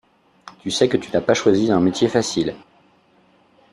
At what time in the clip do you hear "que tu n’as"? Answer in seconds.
0.89-1.21